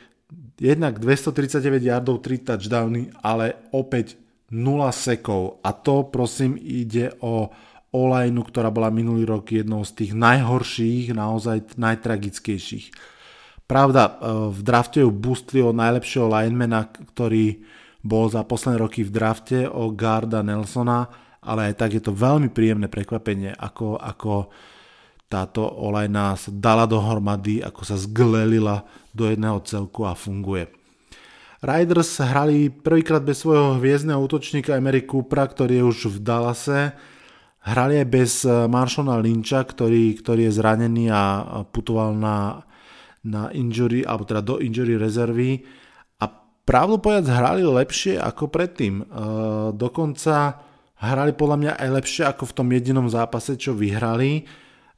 [0.60, 4.20] jednak 239 yardov, 3 touchdowny, ale opäť
[4.52, 5.64] 0 sekov.
[5.64, 7.48] A to prosím ide o
[7.92, 12.88] Olajnu, ktorá bola minulý rok jednou z tých najhorších, naozaj najtragickejších.
[13.72, 14.12] Pravda, e,
[14.52, 17.64] v drafte ju boostli o najlepšieho linemana, ktorý
[18.04, 21.08] bol za posledné roky v drafte o Garda Nelsona,
[21.40, 24.52] ale aj tak je to veľmi príjemné prekvapenie, ako, ako
[25.24, 28.84] táto olajna sa dala dohromady, ako sa zglelila
[29.16, 30.68] do jedného celku a funguje.
[31.64, 36.92] Riders hrali prvýkrát bez svojho hviezdneho útočníka Emery Coopera, ktorý je už v Dallase.
[37.64, 41.22] Hrali aj bez eh, Marshona Lynča, ktorý, ktorý je zranený a
[41.72, 42.66] putoval na,
[43.22, 45.62] na injury, alebo teda do injury rezervy.
[46.18, 46.26] A
[46.66, 49.02] pravdu povedať, hrali lepšie ako predtým.
[49.02, 49.04] E,
[49.74, 50.58] dokonca
[50.98, 54.46] hrali podľa mňa aj lepšie ako v tom jedinom zápase, čo vyhrali.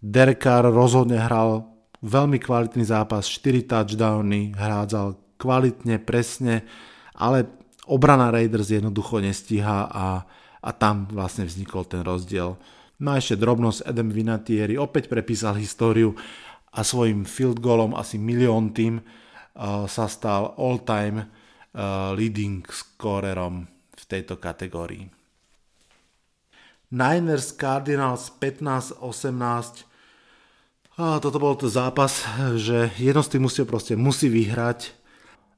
[0.01, 1.65] Derek Carr rozhodne hral
[2.05, 6.69] veľmi kvalitný zápas, 4 touchdowny, hrádzal kvalitne, presne,
[7.17, 7.49] ale
[7.89, 10.29] obrana Raiders jednoducho nestíha a,
[10.61, 12.61] a tam vlastne vznikol ten rozdiel.
[13.01, 16.15] No a ešte drobnosť, Adam Vinatieri opäť prepísal históriu
[16.75, 24.03] a svojim field goalom asi milión tým uh, sa stal all-time uh, leading scorerom v
[24.11, 25.07] tejto kategórii.
[26.95, 29.95] Niners Cardinals 15-18
[30.95, 32.23] a toto bol to zápas,
[32.55, 34.95] že jedno z tých musí proste musí vyhrať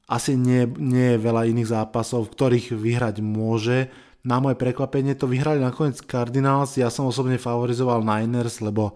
[0.08, 3.90] asi nie, nie je veľa iných zápasov, v ktorých vyhrať môže.
[4.22, 8.94] Na moje prekvapenie to vyhrali nakoniec Cardinals, ja som osobne favorizoval Niners, lebo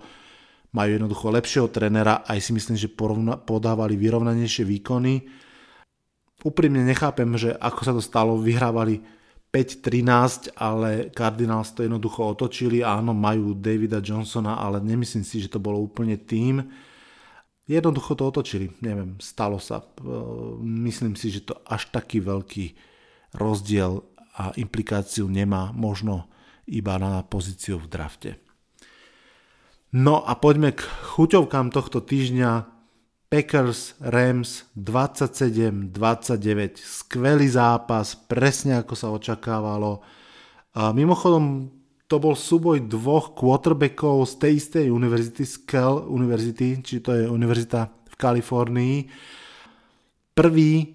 [0.70, 5.26] majú jednoducho lepšieho trenera, aj si myslím, že porovna, podávali vyrovnanejšie výkony.
[6.46, 9.02] Úprimne nechápem, že ako sa to stalo, vyhrávali
[9.50, 12.86] 5-13, ale Cardinals to jednoducho otočili.
[12.86, 16.62] Áno, majú Davida Johnsona, ale nemyslím si, že to bolo úplne tým.
[17.66, 19.82] Jednoducho to otočili, neviem, stalo sa.
[19.82, 19.86] E,
[20.86, 22.74] myslím si, že to až taký veľký
[23.34, 24.02] rozdiel
[24.38, 26.30] a implikáciu nemá možno
[26.70, 28.30] iba na pozíciu v drafte.
[29.90, 32.78] No a poďme k chuťovkám tohto týždňa.
[33.30, 35.94] Packers Rams 27-29.
[36.82, 40.02] Skvelý zápas, presne ako sa očakávalo.
[40.74, 41.70] A mimochodom
[42.10, 47.86] to bol súboj dvoch quarterbackov z tej istej univerzity, Skell University, či to je univerzita
[47.86, 48.96] v Kalifornii.
[50.34, 50.90] Prvý eh,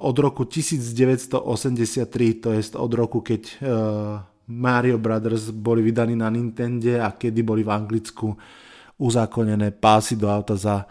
[0.00, 3.60] od roku 1983, to je od roku, keď eh,
[4.48, 8.32] Mario Brothers boli vydaní na Nintende a kedy boli v Anglicku
[8.96, 10.88] uzákonené pásy do auta za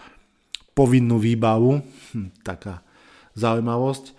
[0.78, 1.82] povinnú výbavu.
[2.14, 2.86] Hm, taká
[3.34, 4.14] zaujímavosť.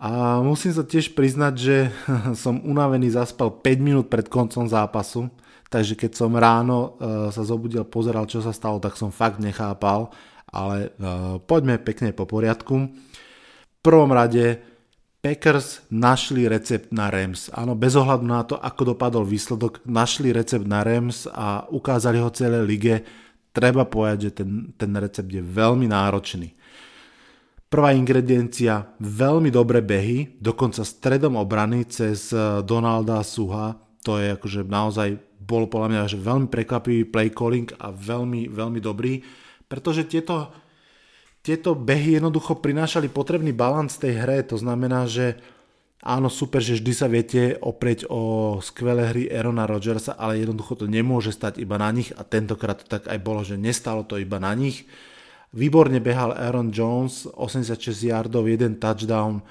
[0.00, 1.76] A musím sa tiež priznať, že
[2.42, 5.30] som unavený zaspal 5 minút pred koncom zápasu,
[5.70, 10.10] takže keď som ráno uh, sa zobudil, pozeral, čo sa stalo, tak som fakt nechápal,
[10.50, 12.90] ale uh, poďme pekne po poriadku.
[12.90, 14.69] V prvom rade
[15.20, 17.52] Packers našli recept na Rams.
[17.52, 22.32] Áno, bez ohľadu na to, ako dopadol výsledok, našli recept na Rams a ukázali ho
[22.32, 23.04] celé lige.
[23.52, 26.56] Treba povedať, že ten, ten recept je veľmi náročný.
[27.68, 34.64] Prvá ingrediencia, veľmi dobré behy, dokonca stredom obrany cez eh, Donalda Suha, to je akože
[34.64, 39.20] naozaj bol podľa mňa že veľmi prekvapivý play calling a veľmi, veľmi dobrý,
[39.66, 40.48] pretože tieto,
[41.40, 45.40] tieto behy jednoducho prinášali potrebný balans tej hre, to znamená, že
[46.04, 50.86] áno, super, že vždy sa viete oprieť o skvelé hry Erona Rodgersa, ale jednoducho to
[50.88, 54.36] nemôže stať iba na nich a tentokrát to tak aj bolo, že nestalo to iba
[54.36, 54.84] na nich.
[55.50, 59.42] Výborne behal Aaron Jones, 86 yardov, jeden touchdown,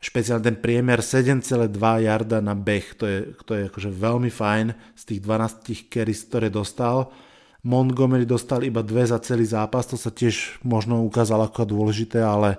[0.00, 5.02] špeciálne ten priemer 7,2 yarda na beh, to je, to je akože veľmi fajn z
[5.04, 7.12] tých 12 carries, ktoré dostal.
[7.60, 12.56] Montgomery dostal iba dve za celý zápas, to sa tiež možno ukázalo ako dôležité, ale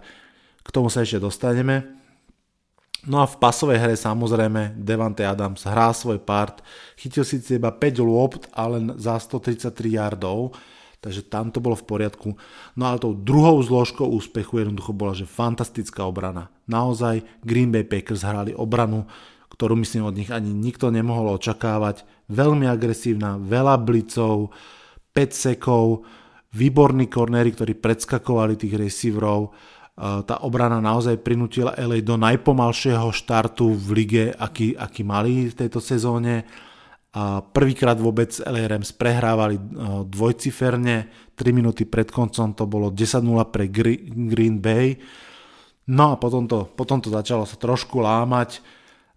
[0.61, 1.97] k tomu sa ešte dostaneme.
[3.09, 6.61] No a v pasovej hre samozrejme Devante Adams hrá svoj part,
[7.01, 10.53] chytil síce iba 5 lôpt, ale za 133 yardov,
[11.01, 12.37] takže tam to bolo v poriadku.
[12.77, 16.53] No ale tou druhou zložkou úspechu jednoducho bola, že fantastická obrana.
[16.69, 19.09] Naozaj Green Bay Packers hrali obranu,
[19.49, 22.05] ktorú myslím od nich ani nikto nemohol očakávať.
[22.29, 24.80] Veľmi agresívna, veľa blicov, 5
[25.15, 26.07] sekov,
[26.51, 29.55] výborní kornery, ktorí predskakovali tých receiverov.
[30.01, 35.83] Tá obrana naozaj prinútila LA do najpomalšieho štartu v lige, aký, aký mali v tejto
[35.83, 36.47] sezóne
[37.11, 39.63] a prvýkrát vôbec LA Rams prehrávali e,
[40.07, 43.19] dvojciferne, 3 minúty pred koncom to bolo 10-0
[43.51, 44.95] pre Green Bay.
[45.91, 48.63] No a potom to, potom to začalo sa trošku lámať,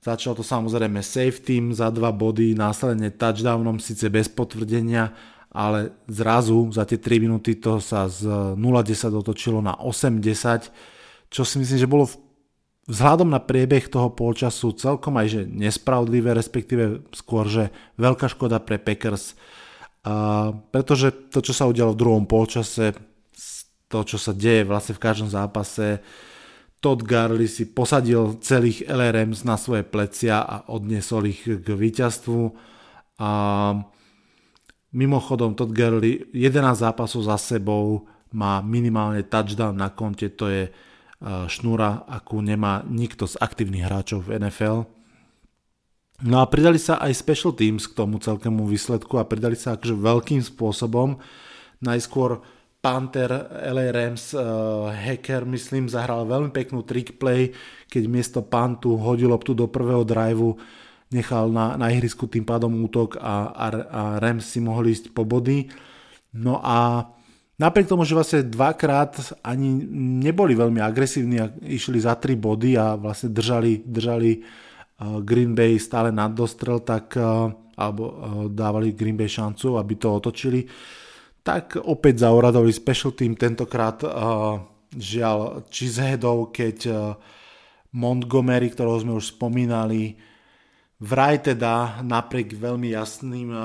[0.02, 5.14] začalo to samozrejme safety za dva body, následne touchdownom, síce bez potvrdenia,
[5.54, 8.26] ale zrazu za tie 3 minúty to sa z
[8.58, 10.74] 0-10 otočilo na 8-10,
[11.30, 12.10] čo si myslím, že bolo
[12.90, 18.82] vzhľadom na priebeh toho polčasu celkom aj že nespravodlivé, respektíve skôr, že veľká škoda pre
[18.82, 19.38] Packers,
[20.04, 22.92] a pretože to, čo sa udialo v druhom polčase,
[23.88, 26.04] to, čo sa deje vlastne v každom zápase,
[26.84, 32.52] Todd Garley si posadil celých LRMs na svoje plecia a odniesol ich k víťazstvu.
[33.24, 33.30] A
[34.94, 40.62] mimochodom Todd Gurley 11 zápasov za sebou má minimálne touchdown na konte, to je
[41.24, 44.78] šnúra, akú nemá nikto z aktívnych hráčov v NFL.
[46.22, 49.98] No a pridali sa aj special teams k tomu celkému výsledku a pridali sa akože
[49.98, 51.18] veľkým spôsobom.
[51.82, 52.38] Najskôr
[52.78, 57.50] Panther LA Rams uh, hacker, myslím, zahral veľmi peknú trick play,
[57.88, 60.54] keď miesto pantu hodil loptu do prvého driveu,
[61.14, 65.22] nechal na, na ihrisku tým pádom útok a, a, a Rams si mohli ísť po
[65.22, 65.70] body.
[66.34, 67.06] No a
[67.54, 69.70] napriek tomu, že vlastne dvakrát ani
[70.18, 75.78] neboli veľmi agresívni a išli za tri body a vlastne držali, držali uh, Green Bay
[75.78, 78.14] stále nad dostrel, tak uh, alebo uh,
[78.50, 80.66] dávali Green Bay šancu, aby to otočili,
[81.46, 84.00] tak opäť za oradový special team tentokrát
[84.96, 86.88] žiaľ Cheeseheadov, keď
[87.92, 90.16] Montgomery, ktorého sme už spomínali,
[91.00, 93.60] vraj teda napriek veľmi jasným uh,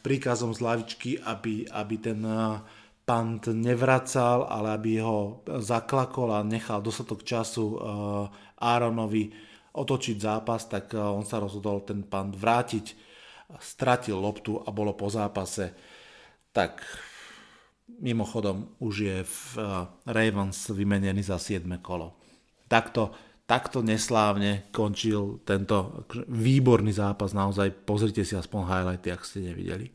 [0.00, 2.62] príkazom z lavičky, aby, aby ten uh,
[3.04, 7.74] pant nevracal, ale aby ho zaklakol a nechal dostatok času
[8.54, 9.34] Aaronovi
[9.74, 12.94] otočiť zápas, tak on sa rozhodol ten pant vrátiť,
[13.58, 15.74] stratil loptu a bolo po zápase.
[16.54, 16.86] Tak
[17.98, 19.64] mimochodom už je v eh,
[20.06, 22.14] Ravens vymenený za 7 kolo.
[22.70, 23.10] Takto,
[23.50, 29.90] takto neslávne končil tento výborný zápas, naozaj pozrite si aspoň highlighty, ak ste nevideli.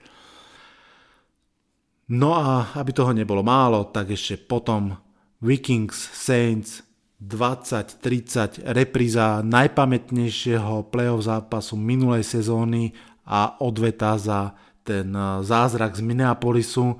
[2.12, 4.91] No a aby toho nebolo málo, tak ešte potom
[5.39, 6.84] Vikings Saints
[7.24, 12.91] 20-30 repríza najpamätnejšieho playoff zápasu minulej sezóny
[13.24, 14.51] a odveta za
[14.84, 16.99] ten eh, zázrak z Minneapolisu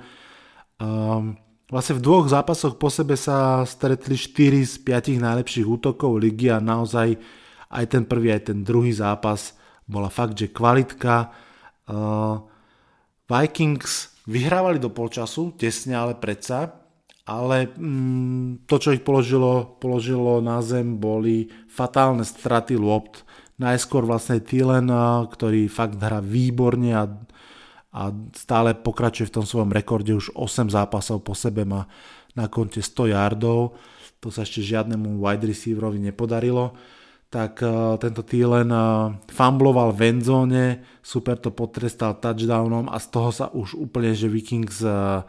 [0.76, 1.38] Um,
[1.70, 6.62] vlastne v dvoch zápasoch po sebe sa stretli 4 z 5 najlepších útokov ligy a
[6.62, 7.18] naozaj
[7.74, 11.34] aj ten prvý, aj ten druhý zápas bola fakt, že kvalitka.
[11.86, 12.42] Uh,
[13.26, 16.74] Vikings vyhrávali do polčasu, tesne ale predsa,
[17.26, 23.26] ale mm, to, čo ich položilo, položilo na zem, boli fatálne straty lopt.
[23.58, 24.92] Najskôr vlastne Thielen,
[25.32, 27.08] ktorý fakt hrá výborne a
[27.96, 31.88] a stále pokračuje v tom svojom rekorde, už 8 zápasov po sebe má
[32.36, 33.80] na konte 100 yardov,
[34.20, 36.76] to sa ešte žiadnemu wide receiverovi nepodarilo,
[37.32, 40.66] tak uh, tento Thielen uh, fumbloval v endzone,
[41.00, 45.24] super to potrestal touchdownom a z toho sa už úplne, že Vikings uh,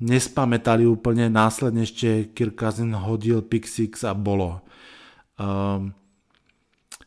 [0.00, 4.64] nespamätali úplne, následne ešte Kirk Cousin hodil pick six a bolo.
[5.36, 5.92] Um,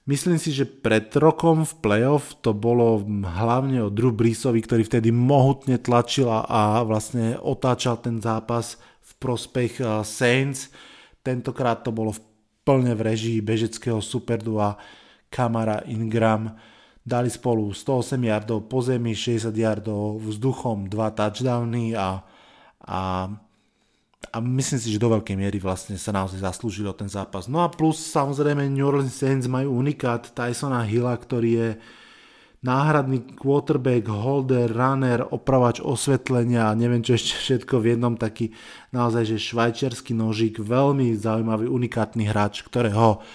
[0.09, 5.13] Myslím si, že pred rokom v playoff to bolo hlavne o Drew Breesovi, ktorý vtedy
[5.13, 10.73] mohutne tlačil a vlastne otáčal ten zápas v prospech eh, Saints.
[11.21, 12.21] Tentokrát to bolo v
[12.65, 14.81] plne v režii bežeckého superdua
[15.29, 16.49] Kamara Ingram.
[17.01, 22.25] Dali spolu 108 yardov po zemi, 60 yardov vzduchom, 2 touchdowny a,
[22.85, 23.29] a
[24.29, 27.49] a myslím si, že do veľkej miery vlastne sa naozaj zaslúžili o ten zápas.
[27.49, 31.69] No a plus samozrejme New Orleans Saints majú unikát Tysona Hilla, ktorý je
[32.61, 38.53] náhradný quarterback, holder, runner, opravač osvetlenia a neviem čo ešte všetko v jednom taký
[38.93, 43.25] naozaj že švajčiarsky nožík, veľmi zaujímavý, unikátny hráč, ktorého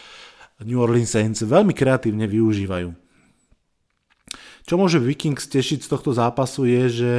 [0.62, 2.94] New Orleans Saints veľmi kreatívne využívajú.
[4.66, 7.12] Čo môže Vikings tešiť z tohto zápasu je, že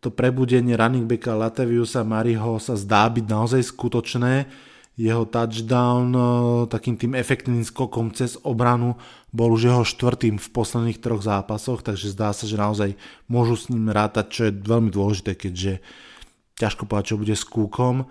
[0.00, 4.48] to prebudenie running backa Lataviusa Mariho sa zdá byť naozaj skutočné.
[5.00, 6.20] Jeho touchdown e,
[6.68, 9.00] takým tým efektným skokom cez obranu
[9.32, 12.90] bol už jeho štvrtým v posledných troch zápasoch, takže zdá sa, že naozaj
[13.28, 15.80] môžu s ním rátať, čo je veľmi dôležité, keďže
[16.60, 18.08] ťažko povedať, čo bude s kúkom.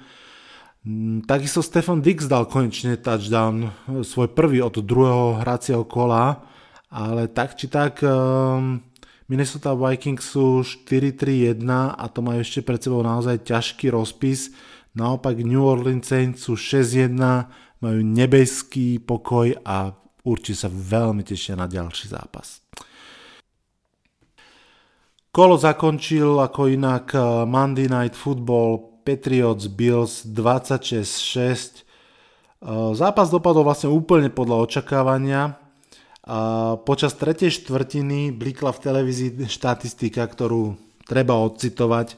[0.85, 3.69] Mm, takisto Stefan Dix dal konečne touchdown, e,
[4.05, 6.45] svoj prvý od druhého hracieho kola,
[6.89, 8.81] ale tak či tak um,
[9.29, 14.49] Minnesota Vikings sú 4-3-1 a to majú ešte pred sebou naozaj ťažký rozpis.
[14.97, 17.13] Naopak New Orleans Saints sú 6-1,
[17.77, 19.93] majú nebeský pokoj a
[20.25, 22.65] určite sa veľmi tešia na ďalší zápas.
[25.29, 31.05] Kolo zakončil ako inak eh, Monday Night Football Patriots Bills 26-6.
[31.05, 35.68] Eh, zápas dopadol vlastne úplne podľa očakávania.
[36.85, 40.77] Počas tretej štvrtiny blikla v televízii štatistika, ktorú
[41.09, 42.13] treba odcitovať.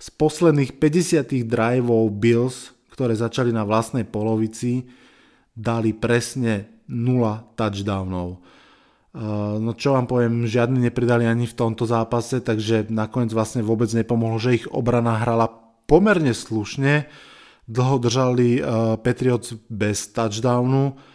[0.00, 4.88] Z posledných 50 driveov Bills, ktoré začali na vlastnej polovici,
[5.52, 8.40] dali presne 0 touchdownov.
[9.60, 14.40] No čo vám poviem, žiadny nepridali ani v tomto zápase, takže nakoniec vlastne vôbec nepomohlo,
[14.40, 15.52] že ich obrana hrala
[15.84, 17.04] pomerne slušne.
[17.68, 21.11] dlho držali uh, Patriots bez touchdownu.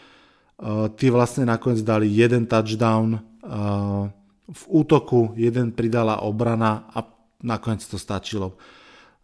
[0.57, 3.21] Uh, tí vlastne nakoniec dali jeden touchdown.
[3.45, 4.09] Uh,
[4.47, 7.05] v útoku jeden pridala obrana a
[7.45, 8.57] nakoniec to stačilo.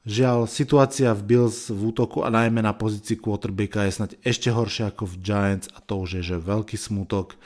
[0.03, 4.91] Žiaľ, situácia v Bills v útoku a najmä na pozícii quarterbacka je snať ešte horšia
[4.91, 7.39] ako v Giants a to už je že veľký smutok.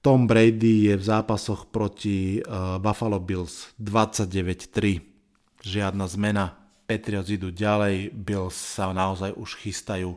[0.00, 5.04] Tom Brady je v zápasoch proti uh, Buffalo Bills 29-3.
[5.66, 6.56] Žiadna zmena.
[6.86, 10.16] Patriots idú ďalej, Bills sa naozaj už chystajú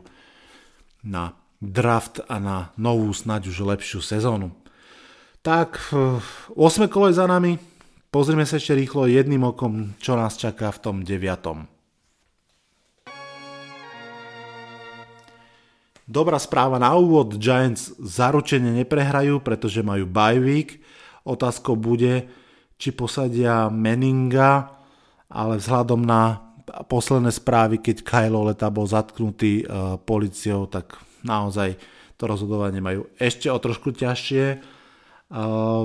[1.02, 4.50] na draft a na novú, snáď už lepšiu sezónu.
[5.44, 5.92] Tak,
[6.56, 7.56] 8 kolo je za nami,
[8.10, 11.62] Pozrime sa ešte rýchlo jedným okom, čo nás čaká v tom deviatom.
[16.10, 20.82] Dobrá správa na úvod, Giants zaručene neprehrajú, pretože majú bye week.
[21.22, 22.26] Otázkou bude,
[22.74, 24.74] či posadia Meninga,
[25.30, 26.50] ale vzhľadom na
[26.90, 31.76] posledné správy, keď Kyle Leta bol zatknutý uh, policiou, tak naozaj
[32.20, 34.60] to rozhodovanie majú ešte o trošku ťažšie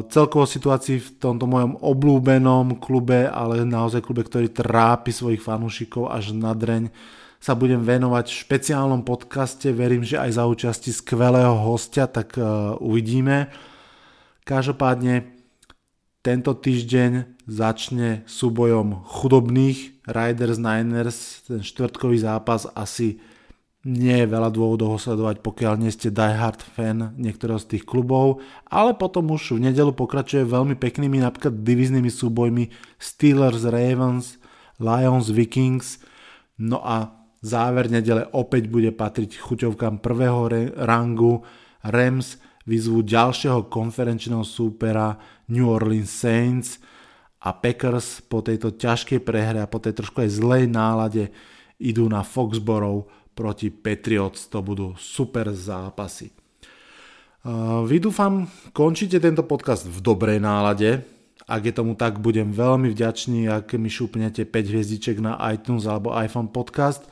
[0.09, 6.33] celkovo situácii v tomto mojom oblúbenom klube, ale naozaj klube, ktorý trápi svojich fanúšikov až
[6.33, 6.89] na dreň,
[7.37, 12.73] sa budem venovať v špeciálnom podcaste, verím, že aj za účasti skvelého hostia, tak uh,
[12.81, 13.53] uvidíme.
[14.49, 15.29] Každopádne
[16.25, 23.21] tento týždeň začne súbojom chudobných Riders Niners, ten štvrtkový zápas asi
[23.85, 28.41] nie je veľa dôvodov ho sledovať, pokiaľ nie ste diehard fan niektorého z tých klubov,
[28.65, 34.41] ale potom už v nedelu pokračuje veľmi peknými napríklad diviznými súbojmi Steelers, Ravens,
[34.81, 36.01] Lions, Vikings,
[36.57, 37.13] no a
[37.45, 40.49] záver nedele opäť bude patriť chuťovkám prvého
[40.81, 41.45] rangu.
[41.85, 45.21] Rams vyzvú ďalšieho konferenčného súpera
[45.53, 46.81] New Orleans Saints
[47.45, 51.29] a Packers po tejto ťažkej prehre a po tej trošku aj zlej nálade
[51.77, 53.05] idú na Foxborough
[53.35, 54.47] proti Patriots.
[54.49, 56.31] To budú super zápasy.
[57.85, 61.05] Vy dúfam, končíte tento podcast v dobrej nálade.
[61.45, 66.09] Ak je tomu tak, budem veľmi vďačný, ak mi šupnete 5 hviezdiček na iTunes alebo
[66.17, 67.05] iPhone podcast.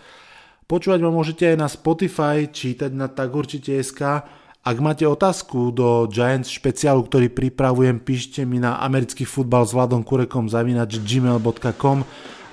[0.66, 4.26] Počúvať ma môžete aj na Spotify, čítať na tak určite SK.
[4.64, 10.02] Ak máte otázku do Giants špeciálu, ktorý pripravujem, píšte mi na americký futbal s Vladom
[10.02, 12.02] Kurekom zavinač gmail.com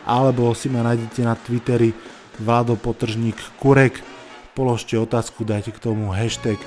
[0.05, 1.95] alebo si ma nájdete na Twitteri
[2.41, 4.01] Vlado Potržník Kurek.
[4.57, 6.59] Položte otázku, dajte k tomu hashtag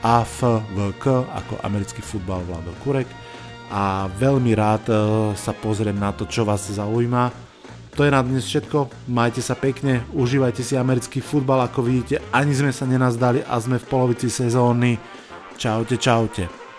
[0.00, 3.06] AFVK ako americký futbal Vlado Kurek
[3.70, 4.94] a veľmi rád e,
[5.38, 7.30] sa pozriem na to, čo vás zaujíma.
[7.94, 12.54] To je na dnes všetko, majte sa pekne, užívajte si americký futbal, ako vidíte, ani
[12.54, 14.98] sme sa nenazdali a sme v polovici sezóny.
[15.60, 16.69] Čaute, čaute.